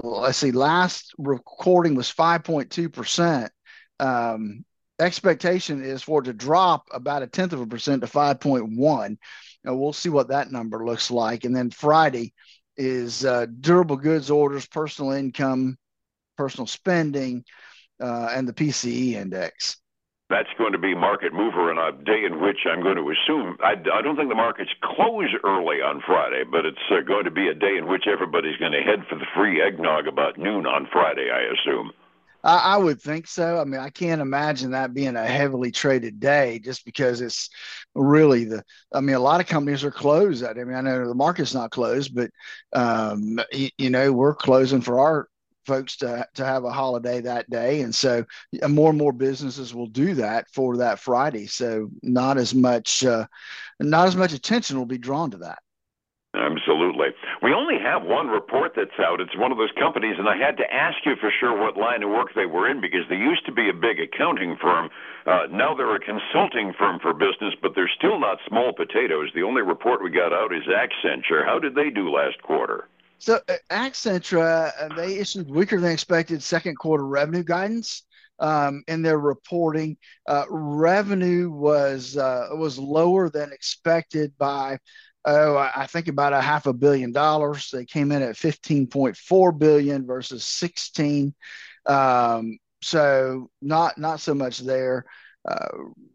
let's 0.03 0.39
see, 0.39 0.53
last 0.53 1.13
recording 1.19 1.95
was 1.95 2.13
5.2%. 2.13 3.49
Um, 4.01 4.65
expectation 4.99 5.83
is 5.83 6.03
for 6.03 6.21
it 6.21 6.25
to 6.25 6.33
drop 6.33 6.89
about 6.93 7.23
a 7.23 7.27
tenth 7.27 7.53
of 7.53 7.61
a 7.61 7.67
percent 7.67 8.03
to 8.03 8.09
5.1. 8.09 9.17
Now 9.65 9.75
we'll 9.75 9.93
see 9.93 10.09
what 10.09 10.29
that 10.29 10.51
number 10.51 10.85
looks 10.85 11.11
like. 11.11 11.45
And 11.45 11.55
then 11.55 11.71
Friday 11.71 12.33
is 12.77 13.25
uh, 13.25 13.47
durable 13.61 13.97
goods 13.97 14.31
orders, 14.31 14.67
personal 14.67 15.13
income, 15.13 15.77
personal 16.37 16.67
spending, 16.67 17.45
uh, 18.01 18.31
and 18.33 18.49
the 18.49 18.53
PCE 18.53 19.13
index 19.13 19.82
that's 20.33 20.49
going 20.57 20.73
to 20.73 20.79
be 20.79 20.95
market 20.95 21.35
mover 21.35 21.71
in 21.71 21.77
a 21.77 21.93
day 21.93 22.25
in 22.25 22.41
which 22.41 22.61
I'm 22.65 22.83
going 22.83 22.97
to 22.97 23.11
assume 23.11 23.59
I, 23.61 23.73
I 23.93 24.01
don't 24.01 24.17
think 24.17 24.31
the 24.31 24.35
markets 24.35 24.71
close 24.83 25.29
early 25.45 25.83
on 25.83 26.03
Friday, 26.07 26.45
but 26.51 26.65
it's 26.65 26.79
uh, 26.91 27.03
going 27.07 27.25
to 27.25 27.31
be 27.31 27.49
a 27.49 27.55
day 27.55 27.77
in 27.77 27.87
which 27.87 28.05
everybody's 28.11 28.57
going 28.57 28.73
to 28.73 28.81
head 28.81 29.05
for 29.09 29.17
the 29.17 29.27
free 29.37 29.61
eggnog 29.61 30.07
about 30.07 30.39
noon 30.39 30.67
on 30.67 30.89
Friday, 30.91 31.31
I 31.31 31.53
assume. 31.53 31.93
I, 32.43 32.75
I, 32.75 32.77
would 32.77 33.01
think 33.01 33.29
so. 33.29 33.59
I 33.59 33.65
mean, 33.65 33.81
I 33.81 33.91
can't 33.91 34.21
imagine 34.21 34.73
that 34.73 34.95
being 34.95 35.17
a 35.17 35.27
heavily 35.27 35.71
traded 35.71 36.19
day 36.19 36.59
just 36.59 36.85
because 36.85 37.21
it's 37.21 37.51
really 37.95 38.45
the. 38.45 38.65
I 38.93 39.01
mean, 39.01 39.15
a 39.15 39.21
lot 39.21 39.41
of 39.41 39.47
companies 39.47 39.85
are 39.85 39.93
closed. 39.93 40.43
I 40.43 40.55
mean, 40.55 40.75
I 40.75 40.81
know 40.81 41.07
the 41.07 41.15
market's 41.15 41.55
not 41.55 41.71
closed, 41.71 42.15
but 42.15 42.31
um, 42.73 43.39
you 43.53 43.91
know, 43.91 44.12
we're 44.12 44.35
closing 44.35 44.81
for 44.81 44.99
our 44.99 45.29
folks 45.66 45.97
to 45.99 46.26
to 46.35 46.45
have 46.45 46.64
a 46.64 46.73
holiday 46.73 47.21
that 47.21 47.49
day, 47.50 47.83
and 47.83 47.95
so 47.95 48.25
more 48.69 48.90
and 48.90 48.99
more 48.99 49.12
businesses 49.12 49.75
will 49.75 49.87
do 49.87 50.14
that 50.14 50.49
for 50.50 50.78
that 50.78 50.99
Friday. 50.99 51.47
So 51.47 51.90
not 52.02 52.38
as 52.38 52.54
much, 52.54 53.04
uh, 53.04 53.26
not 53.81 54.09
as 54.09 54.16
much 54.16 54.33
attention 54.33 54.78
will 54.78 54.87
be 54.87 54.99
drawn 54.99 55.31
to 55.33 55.38
that. 55.38 55.59
Absolutely. 56.35 57.09
We 57.42 57.52
only 57.52 57.78
have 57.78 58.04
one 58.04 58.28
report 58.28 58.73
that's 58.75 58.99
out. 58.99 59.21
It's 59.21 59.37
one 59.37 59.52
of 59.52 59.59
those 59.59 59.73
companies, 59.78 60.16
and 60.19 60.26
I 60.26 60.37
had 60.38 60.57
to 60.57 60.73
ask 60.73 60.97
you 61.04 61.14
for 61.21 61.31
sure 61.31 61.54
what 61.61 61.76
line 61.76 62.02
of 62.02 62.09
work 62.09 62.33
they 62.35 62.47
were 62.47 62.71
in 62.71 62.81
because 62.81 63.04
they 63.11 63.16
used 63.16 63.45
to 63.45 63.52
be 63.52 63.69
a 63.69 63.75
big 63.75 64.00
accounting 64.00 64.57
firm. 64.57 64.88
Uh, 65.26 65.47
now 65.50 65.75
they're 65.75 65.95
a 65.95 66.00
consulting 66.00 66.73
firm 66.78 67.00
for 67.00 67.12
business, 67.12 67.54
but 67.61 67.73
they're 67.75 67.90
still 67.99 68.19
not 68.19 68.38
small 68.49 68.73
potatoes. 68.73 69.28
The 69.35 69.42
only 69.42 69.61
report 69.61 70.02
we 70.02 70.11
got 70.11 70.33
out 70.33 70.54
is 70.54 70.62
Accenture. 70.64 71.45
How 71.45 71.59
did 71.59 71.75
they 71.75 71.90
do 71.90 72.09
last 72.11 72.40
quarter? 72.40 72.88
So, 73.23 73.38
uh, 73.49 73.55
Accenture, 73.71 74.73
uh, 74.81 74.97
they 74.97 75.19
issued 75.19 75.49
weaker 75.49 75.79
than 75.79 75.93
expected 75.93 76.43
second 76.43 76.75
quarter 76.75 77.07
revenue 77.07 77.45
guidance. 77.45 78.02
Um, 78.41 78.83
in 78.88 79.02
their 79.02 79.19
reporting, 79.19 79.97
uh, 80.26 80.47
revenue 80.50 81.49
was 81.49 82.17
uh, 82.17 82.49
was 82.55 82.81
lower 82.81 83.31
than 83.31 83.52
expected 83.52 84.37
by 84.38 84.81
oh, 85.25 85.57
I 85.57 85.87
think 85.87 86.09
about 86.09 86.33
a 86.33 86.41
half 86.41 86.67
a 86.67 86.73
billion 86.73 87.12
dollars. 87.12 87.71
They 87.71 87.85
came 87.85 88.11
in 88.11 88.23
at 88.23 88.35
15.4 88.35 89.57
billion 89.57 90.05
versus 90.05 90.43
16. 90.43 91.33
Um, 91.87 92.59
so 92.83 93.50
not 93.61 93.99
not 93.99 94.19
so 94.19 94.35
much 94.35 94.59
there. 94.59 95.05
Uh, 95.49 95.69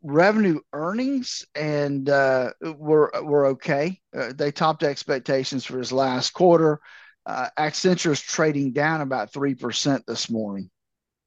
revenue 0.03 0.59
earnings 0.71 1.45
and 1.53 2.09
uh, 2.09 2.51
were 2.61 3.11
were 3.23 3.47
okay. 3.47 3.99
Uh, 4.17 4.31
they 4.33 4.51
topped 4.51 4.83
expectations 4.83 5.65
for 5.65 5.77
his 5.77 5.91
last 5.91 6.31
quarter. 6.31 6.79
Uh, 7.25 7.49
Accenture 7.59 8.11
is 8.11 8.21
trading 8.21 8.71
down 8.71 9.01
about 9.01 9.33
three 9.33 9.53
percent 9.53 10.05
this 10.07 10.29
morning. 10.29 10.69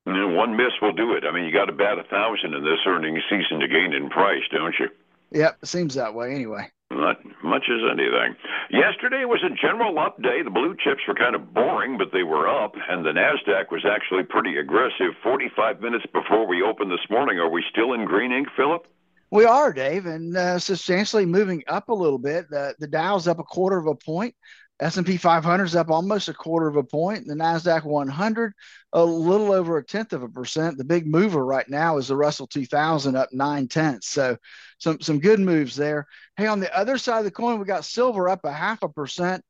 And 0.07 0.35
one 0.35 0.57
miss 0.57 0.73
will 0.81 0.95
do 0.95 1.13
it. 1.13 1.25
I 1.25 1.33
mean, 1.33 1.45
you 1.45 1.53
got 1.53 1.67
to 1.67 1.73
bat 1.73 1.99
a 1.99 2.05
thousand 2.05 2.55
in 2.55 2.65
this 2.65 2.79
earnings 2.87 3.23
season 3.29 3.61
to 3.61 3.69
gain 3.69 3.93
in 3.93 4.09
price, 4.09 4.43
don't 4.51 4.75
you? 4.79 4.89
Yep, 5.33 5.59
seems 5.67 5.95
that 5.95 6.15
way 6.15 6.35
anyway. 6.35 6.71
Not 7.01 7.17
much 7.43 7.65
as 7.71 7.81
anything. 7.91 8.37
Yesterday 8.71 9.25
was 9.25 9.43
a 9.43 9.55
general 9.55 9.99
up 9.99 10.21
day. 10.23 10.43
The 10.43 10.51
blue 10.51 10.77
chips 10.77 11.01
were 11.09 11.15
kind 11.15 11.35
of 11.35 11.55
boring, 11.55 11.97
but 11.97 12.09
they 12.13 12.23
were 12.23 12.47
up, 12.47 12.75
and 12.89 13.05
the 13.05 13.11
NASDAQ 13.11 13.73
was 13.73 13.85
actually 13.85 14.25
pretty 14.25 14.59
aggressive. 14.59 15.17
45 15.23 15.81
minutes 15.81 16.05
before 16.13 16.47
we 16.47 16.63
opened 16.63 16.91
this 16.91 17.09
morning, 17.09 17.39
are 17.39 17.49
we 17.49 17.65
still 17.71 17.95
in 17.95 18.05
green 18.05 18.33
ink, 18.33 18.49
Phillip? 18.57 18.87
We 19.33 19.45
are, 19.45 19.73
Dave, 19.73 20.07
and 20.07 20.37
uh, 20.37 20.59
substantially 20.59 21.25
moving 21.25 21.63
up 21.69 21.89
a 21.89 21.95
little 21.95 22.19
bit. 22.19 22.51
The, 22.51 22.75
the 22.81 22.89
Dow's 22.89 23.29
up 23.29 23.39
a 23.39 23.45
quarter 23.45 23.79
of 23.79 23.87
a 23.87 23.95
point. 23.95 24.35
S&P 24.81 25.19
500 25.19 25.65
is 25.65 25.77
up 25.77 25.91
almost 25.91 26.29
a 26.29 26.35
quarter 26.35 26.67
of 26.67 26.77
a 26.77 26.83
point. 26.83 27.27
The 27.27 27.35
Nasdaq 27.35 27.85
100 27.85 28.53
a 28.95 29.05
little 29.05 29.53
over 29.53 29.77
a 29.77 29.85
tenth 29.85 30.13
of 30.15 30.23
a 30.23 30.29
percent. 30.29 30.79
The 30.79 30.85
big 30.85 31.07
mover 31.07 31.45
right 31.45 31.69
now 31.69 31.99
is 31.99 32.09
the 32.09 32.17
Russell 32.17 32.47
2000 32.47 33.15
up 33.15 33.29
nine 33.33 33.69
tenths. 33.69 34.09
So 34.09 34.39
some 34.79 35.01
some 35.01 35.21
good 35.21 35.39
moves 35.39 35.77
there. 35.77 36.07
Hey, 36.37 36.47
on 36.47 36.61
the 36.61 36.75
other 36.77 36.97
side 36.97 37.19
of 37.19 37.25
the 37.25 37.31
coin, 37.31 37.59
we 37.59 37.67
got 37.67 37.85
silver 37.85 38.29
up 38.29 38.45
a 38.45 38.53
half 38.53 38.83
a 38.83 38.89
percent, 38.89 39.45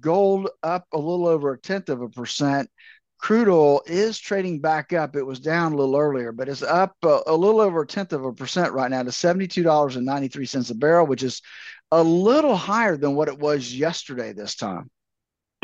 gold 0.00 0.50
up 0.62 0.86
a 0.92 0.98
little 0.98 1.26
over 1.26 1.52
a 1.52 1.58
tenth 1.58 1.88
of 1.88 2.02
a 2.02 2.08
percent. 2.08 2.68
Crude 3.24 3.48
oil 3.48 3.80
is 3.86 4.18
trading 4.18 4.60
back 4.60 4.92
up. 4.92 5.16
It 5.16 5.22
was 5.22 5.40
down 5.40 5.72
a 5.72 5.76
little 5.76 5.96
earlier, 5.96 6.30
but 6.30 6.46
it's 6.46 6.60
up 6.60 6.94
a, 7.02 7.20
a 7.26 7.34
little 7.34 7.58
over 7.58 7.80
a 7.80 7.86
tenth 7.86 8.12
of 8.12 8.22
a 8.22 8.34
percent 8.34 8.74
right 8.74 8.90
now 8.90 9.02
to 9.02 9.08
$72.93 9.08 10.70
a 10.70 10.74
barrel, 10.74 11.06
which 11.06 11.22
is 11.22 11.40
a 11.90 12.02
little 12.02 12.54
higher 12.54 12.98
than 12.98 13.14
what 13.14 13.28
it 13.28 13.38
was 13.38 13.74
yesterday 13.74 14.34
this 14.34 14.56
time. 14.56 14.90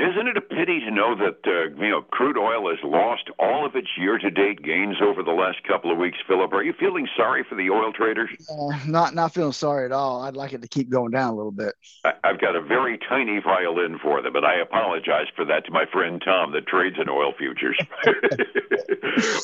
Isn't 0.00 0.28
it 0.28 0.36
a 0.36 0.40
pity 0.40 0.80
to 0.80 0.90
know 0.90 1.14
that 1.14 1.44
uh, 1.46 1.76
you 1.76 1.90
know 1.90 2.00
crude 2.00 2.38
oil 2.38 2.70
has 2.70 2.78
lost 2.82 3.28
all 3.38 3.66
of 3.66 3.76
its 3.76 3.88
year-to-date 3.98 4.62
gains 4.62 4.96
over 5.02 5.22
the 5.22 5.32
last 5.32 5.62
couple 5.64 5.92
of 5.92 5.98
weeks? 5.98 6.16
Phillip? 6.26 6.54
are 6.54 6.62
you 6.62 6.72
feeling 6.72 7.06
sorry 7.16 7.44
for 7.46 7.54
the 7.54 7.68
oil 7.68 7.92
traders? 7.92 8.30
Uh, 8.48 8.78
not 8.86 9.14
not 9.14 9.34
feeling 9.34 9.52
sorry 9.52 9.84
at 9.84 9.92
all. 9.92 10.22
I'd 10.22 10.36
like 10.36 10.54
it 10.54 10.62
to 10.62 10.68
keep 10.68 10.88
going 10.88 11.10
down 11.10 11.34
a 11.34 11.36
little 11.36 11.52
bit. 11.52 11.74
I, 12.04 12.12
I've 12.24 12.40
got 12.40 12.56
a 12.56 12.62
very 12.62 12.98
tiny 13.10 13.40
violin 13.40 13.98
for 13.98 14.22
them, 14.22 14.32
but 14.32 14.42
I 14.42 14.60
apologize 14.60 15.26
for 15.36 15.44
that 15.44 15.66
to 15.66 15.70
my 15.70 15.84
friend 15.92 16.22
Tom 16.24 16.52
that 16.52 16.66
trades 16.66 16.96
in 16.98 17.10
oil 17.10 17.34
futures. 17.36 17.76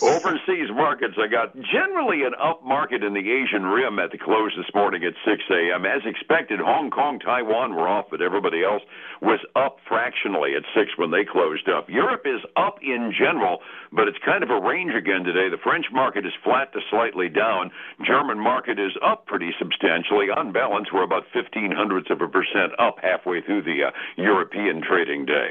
Overseas 0.03 0.71
markets, 0.73 1.15
I 1.19 1.27
got 1.27 1.55
generally 1.61 2.23
an 2.23 2.33
up 2.43 2.65
market 2.65 3.03
in 3.03 3.13
the 3.13 3.31
Asian 3.31 3.65
rim 3.65 3.99
at 3.99 4.11
the 4.11 4.19
close 4.19 4.53
this 4.57 4.73
morning 4.75 5.05
at 5.05 5.13
6 5.27 5.43
a.m. 5.51 5.85
As 5.85 6.01
expected, 6.07 6.61
Hong 6.61 6.91
Kong, 6.91 7.19
Taiwan 7.19 7.75
were 7.75 7.89
off, 7.89 8.07
but 8.11 8.23
everybody 8.23 8.65
else 8.65 8.83
was 9.21 9.41
up 9.55 9.79
fractionally 9.87 10.46
at 10.55 10.63
six 10.75 10.93
when 10.97 11.11
they 11.11 11.25
closed 11.25 11.69
up. 11.69 11.89
Europe 11.89 12.23
is 12.27 12.41
up 12.57 12.79
in 12.83 13.13
general, 13.17 13.59
but 13.93 14.09
it's 14.09 14.19
kind 14.25 14.43
of 14.43 14.51
a 14.51 14.61
range 14.61 14.95
again 14.95 15.25
today. 15.25 15.49
The 15.49 15.63
French 15.63 15.87
market 15.93 16.27
is 16.27 16.33
flat 16.45 16.73
to 16.75 16.81
slightly 16.91 17.29
down. 17.29 17.71
German 18.05 18.39
market 18.39 18.79
is 18.79 18.93
up 19.03 19.27
pretty 19.27 19.53
substantially. 19.59 20.31
On 20.31 20.53
balance, 20.53 20.89
we're 20.93 21.03
about 21.03 21.25
15 21.33 21.73
hundredths 21.73 22.11
of 22.11 22.21
a 22.21 22.29
percent 22.29 22.73
up 22.79 22.97
halfway 23.03 23.41
through 23.41 23.63
the 23.63 23.89
uh, 23.89 23.91
European 24.17 24.83
trading 24.83 25.25
day 25.25 25.51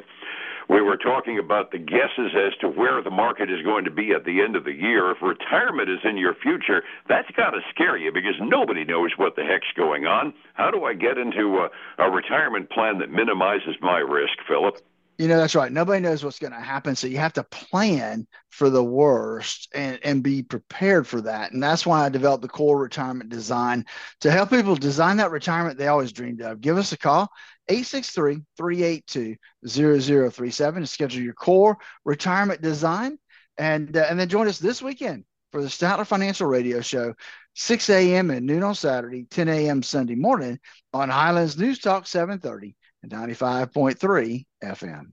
we 0.70 0.82
were 0.82 0.98
talking 0.98 1.40
about 1.40 1.72
the 1.72 1.78
guesses 1.78 2.34
as 2.36 2.54
to 2.62 2.68
where 2.68 3.02
the 3.02 3.10
market 3.10 3.52
is 3.52 3.62
going 3.64 3.86
to 3.86 3.92
be 3.92 4.12
at 4.12 4.26
the 4.26 4.42
end 4.42 4.56
of 4.56 4.64
the 4.64 4.74
year. 4.74 5.12
If 5.12 5.22
retirement 5.22 5.90
is 5.90 6.00
in 6.04 6.18
your 6.18 6.36
future, 6.36 6.84
that's 7.08 7.30
got 7.32 7.52
to 7.52 7.60
scare 7.70 7.98
you 7.98 8.12
because 8.12 8.36
nobody 8.40 8.84
knows 8.84 9.12
what 9.18 9.36
the 9.36 9.44
heck's 9.44 9.72
going 9.76 10.06
on. 10.06 10.34
How 10.54 10.72
do 10.72 10.86
I 10.86 10.94
get 10.94 11.18
into 11.18 11.60
a, 11.60 11.70
a 12.04 12.10
retirement 12.10 12.70
plan 12.70 13.00
that 13.00 13.12
minimizes 13.12 13.76
my 13.82 14.00
risk, 14.00 14.38
Phillip? 14.48 14.78
You 15.18 15.30
know, 15.30 15.38
that's 15.38 15.56
right. 15.56 15.72
Nobody 15.72 16.02
knows 16.02 16.26
what's 16.26 16.40
going 16.40 16.52
to 16.52 16.60
happen. 16.60 16.94
So 16.96 17.08
you 17.08 17.18
have 17.18 17.34
to 17.34 17.44
plan 17.44 18.28
for 18.50 18.70
the 18.70 18.84
worst 18.84 19.70
and, 19.74 19.98
and 20.04 20.22
be 20.22 20.44
prepared 20.44 21.08
for 21.08 21.22
that. 21.22 21.54
And 21.54 21.64
that's 21.64 21.86
why 21.86 22.06
I 22.06 22.10
developed 22.10 22.42
the 22.42 22.50
core 22.50 22.78
retirement 22.78 23.30
design 23.30 23.86
to 24.22 24.32
help 24.32 24.50
people 24.50 24.76
design 24.76 25.18
that 25.18 25.32
retirement 25.32 25.78
they 25.78 25.88
always 25.88 26.12
dreamed 26.12 26.42
of. 26.42 26.60
Give 26.60 26.78
us 26.78 26.92
a 26.92 26.98
call, 26.98 27.32
863 27.68 28.42
382 28.58 29.36
0037 29.68 30.82
to 30.82 30.88
schedule 30.88 31.24
your 31.24 31.34
core 31.34 31.78
retirement 32.04 32.62
design. 32.62 33.18
And, 33.58 33.96
uh, 33.96 34.06
and 34.10 34.20
then 34.20 34.28
join 34.28 34.48
us 34.48 34.60
this 34.60 34.82
weekend 34.82 35.24
for 35.52 35.62
the 35.62 35.70
Statler 35.70 36.06
Financial 36.06 36.48
Radio 36.48 36.82
Show, 36.82 37.14
6 37.54 37.90
a.m. 37.90 38.30
and 38.30 38.46
noon 38.46 38.64
on 38.64 38.76
Saturday, 38.76 39.26
10 39.30 39.48
a.m. 39.48 39.82
Sunday 39.82 40.16
morning 40.16 40.60
on 40.94 41.08
Highlands 41.08 41.58
News 41.58 41.80
Talk 41.80 42.08
730 42.08 42.76
and 43.04 43.12
95.3 43.12 44.46
FM. 44.64 45.12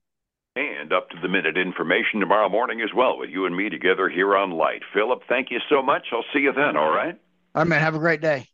And 0.54 0.92
up 0.92 1.08
to 1.10 1.16
the 1.22 1.28
minute 1.28 1.56
information 1.56 2.20
tomorrow 2.20 2.48
morning 2.48 2.80
as 2.82 2.90
well 2.94 3.16
with 3.16 3.30
you 3.30 3.46
and 3.46 3.56
me 3.56 3.70
together 3.70 4.08
here 4.08 4.36
on 4.36 4.50
Light. 4.50 4.82
Phillip, 4.92 5.22
thank 5.28 5.50
you 5.50 5.60
so 5.70 5.82
much. 5.82 6.08
I'll 6.12 6.24
see 6.34 6.40
you 6.40 6.52
then, 6.52 6.76
all 6.76 6.92
right? 6.92 7.18
All 7.54 7.62
right, 7.62 7.68
man. 7.68 7.80
Have 7.80 7.94
a 7.94 7.98
great 7.98 8.20
day. 8.20 8.51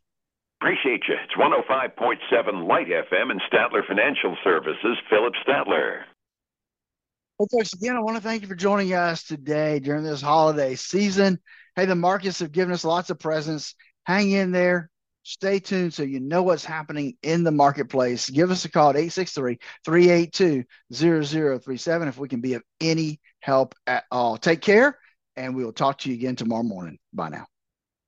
Appreciate 0.61 1.03
you. 1.07 1.15
It's 1.23 1.33
105.7 1.35 2.67
Light 2.67 2.87
FM 2.87 3.31
and 3.31 3.41
Statler 3.49 3.85
Financial 3.87 4.35
Services, 4.43 4.97
Phillip 5.09 5.33
Statler. 5.47 6.01
Well, 7.37 7.47
folks, 7.49 7.71
again, 7.71 7.95
I 7.95 8.01
want 8.01 8.17
to 8.17 8.23
thank 8.23 8.41
you 8.41 8.49
for 8.49 8.55
joining 8.55 8.93
us 8.93 9.23
today 9.23 9.79
during 9.79 10.03
this 10.03 10.21
holiday 10.21 10.75
season. 10.75 11.39
Hey, 11.77 11.85
the 11.85 11.95
markets 11.95 12.39
have 12.39 12.51
given 12.51 12.73
us 12.73 12.83
lots 12.83 13.09
of 13.09 13.19
presents. 13.19 13.73
Hang 14.03 14.31
in 14.31 14.51
there. 14.51 14.89
Stay 15.23 15.59
tuned 15.59 15.93
so 15.93 16.03
you 16.03 16.19
know 16.19 16.43
what's 16.43 16.65
happening 16.65 17.15
in 17.23 17.45
the 17.45 17.51
marketplace. 17.51 18.29
Give 18.29 18.51
us 18.51 18.65
a 18.65 18.69
call 18.69 18.89
at 18.89 18.97
863 18.97 19.59
382 19.85 20.65
0037 20.91 22.07
if 22.09 22.17
we 22.17 22.27
can 22.27 22.41
be 22.41 22.55
of 22.55 22.63
any 22.81 23.21
help 23.39 23.75
at 23.87 24.03
all. 24.11 24.37
Take 24.37 24.59
care, 24.61 24.97
and 25.37 25.55
we 25.55 25.63
will 25.63 25.71
talk 25.71 25.99
to 25.99 26.09
you 26.09 26.15
again 26.15 26.35
tomorrow 26.35 26.63
morning. 26.63 26.99
Bye 27.13 27.29
now. 27.29 27.45